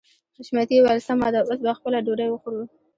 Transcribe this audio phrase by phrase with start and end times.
[0.37, 2.63] حشمتي وويل سمه ده اوس به خپله ډوډۍ وخورو.